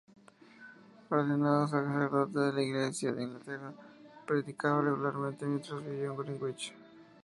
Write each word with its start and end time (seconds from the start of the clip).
Ordenado 1.11 1.67
sacerdote 1.67 2.39
de 2.39 2.53
la 2.53 2.63
Iglesia 2.63 3.13
de 3.13 3.21
Inglaterra, 3.21 3.71
predicaba 4.25 4.81
regularmente 4.81 5.45
mientras 5.45 5.85
vivió 5.85 6.05
en 6.13 6.17
Greenwich. 6.17 6.73